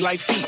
like 0.00 0.20
feet. 0.20 0.47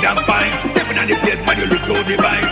damn 0.00 0.22
fine. 0.24 0.68
Stepping 0.68 0.98
on 0.98 1.08
the 1.08 1.16
place, 1.16 1.40
man, 1.44 1.58
you 1.58 1.66
look 1.66 1.82
so 1.82 2.02
divine. 2.02 2.45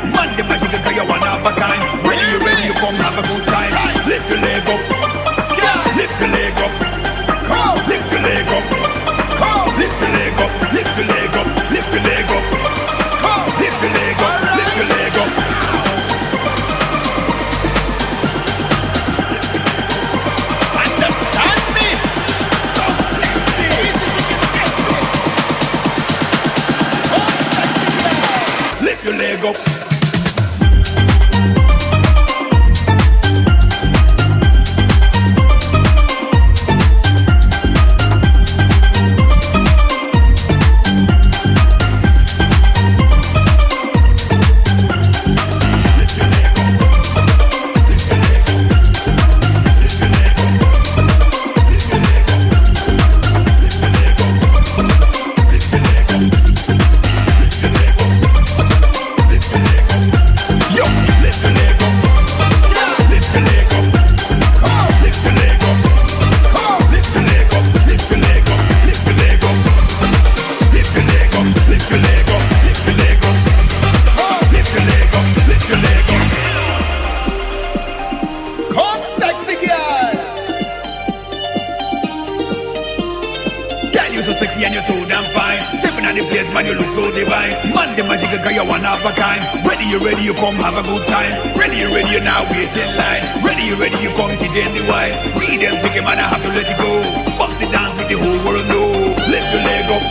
We 95.33 95.57
them 95.57 95.77
take 95.81 95.93
him 95.93 96.07
and 96.07 96.21
I 96.21 96.29
have 96.29 96.43
to 96.43 96.49
let 96.49 96.69
you 96.69 96.77
go. 96.77 96.93
Bust 97.39 97.59
the 97.61 97.67
dance 97.73 97.95
with 97.99 98.09
the 98.09 98.19
whole 98.21 98.41
world 98.45 98.67
know. 98.69 98.89
Lift 99.33 99.49
your 99.53 99.63
leg 99.65 99.87
up. 99.91 100.05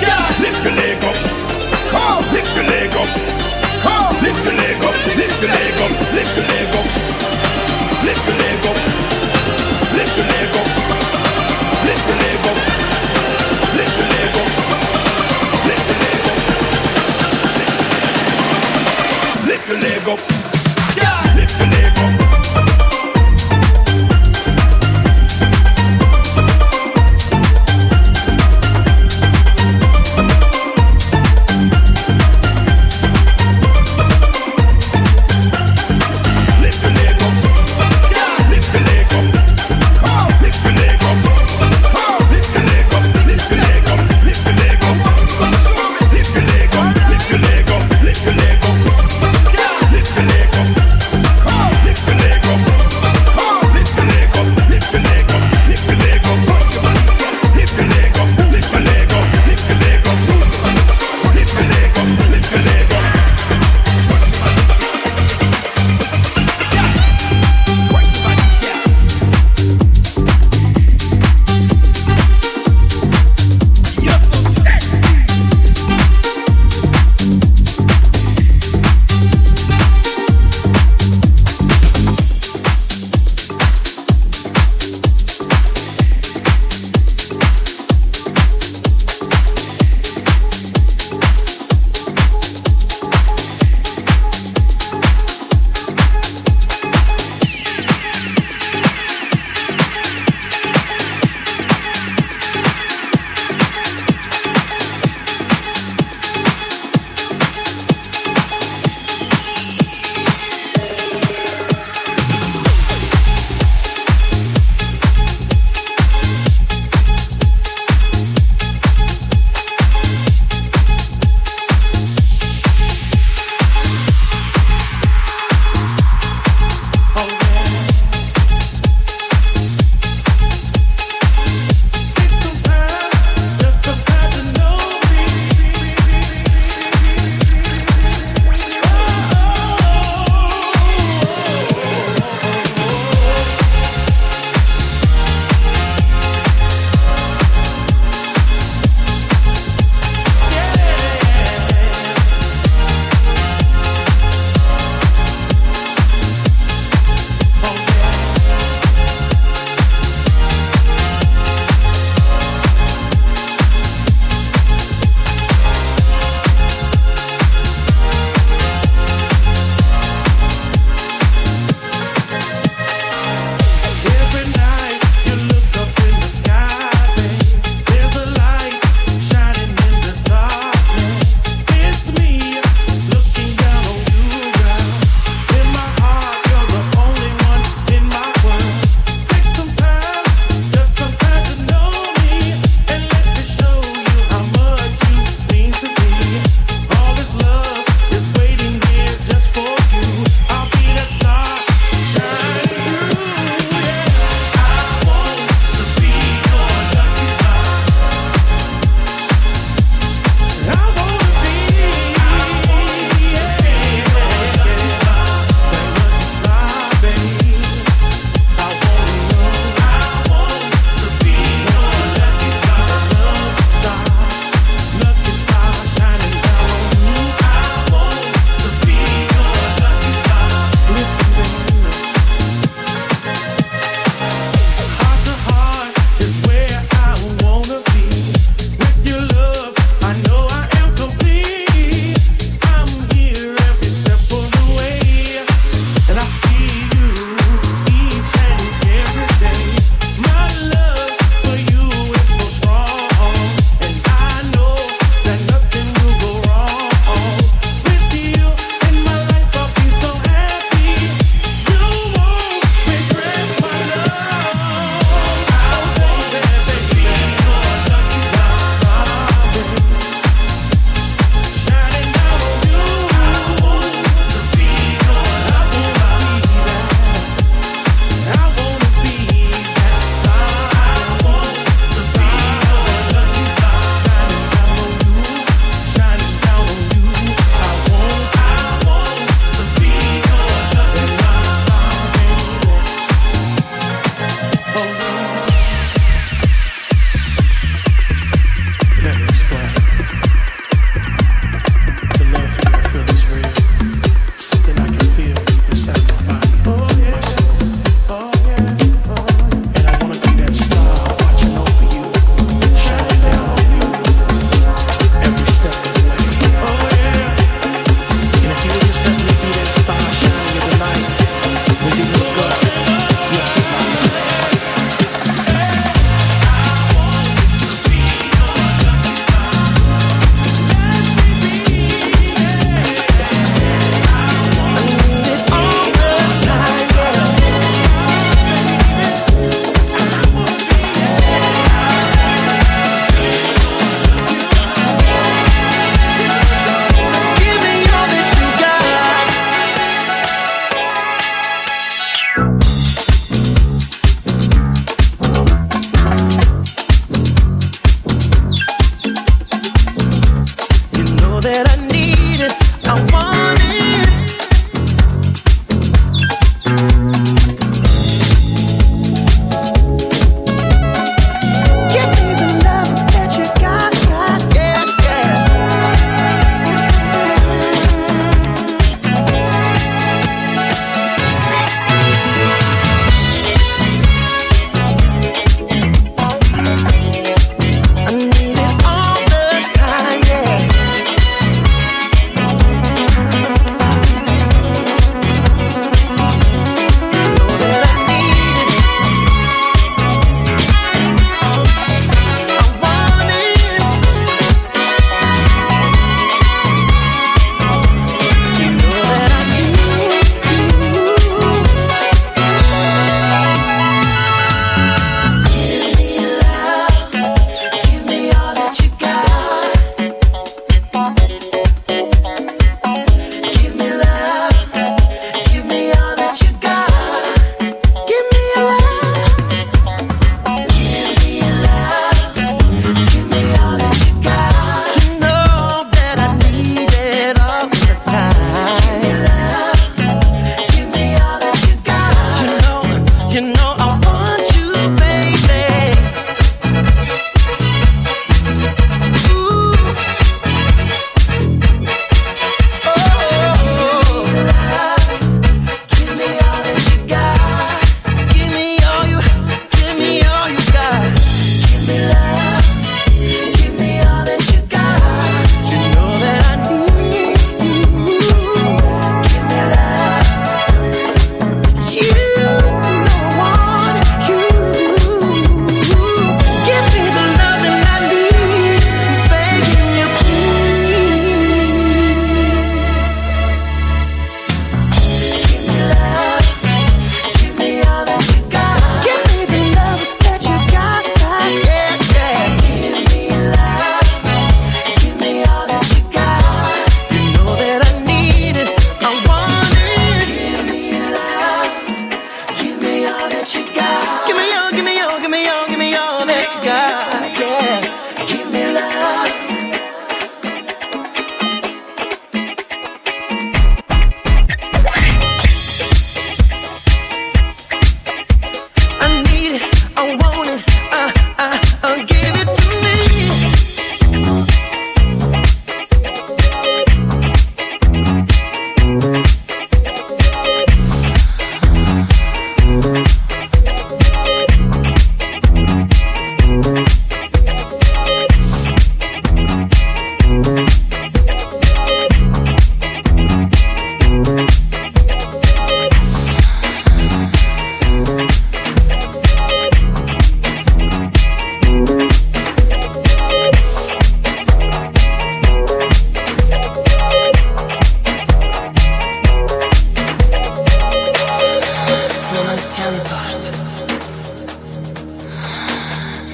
Yeah. 0.00 0.22
Lift 0.40 0.62
your 0.64 0.74
leg 0.74 1.02
up. 1.02 1.16
Come. 1.90 2.22
Lift 2.32 2.54
your 2.56 2.64
leg 2.64 2.90
up. 2.94 3.35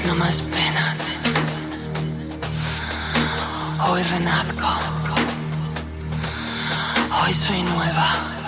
no 0.06 0.14
más 0.14 0.42
penas. 0.42 1.14
Hoy 3.88 4.02
renazco, 4.02 4.68
hoy 7.24 7.34
soy 7.34 7.62
nueva. 7.62 8.41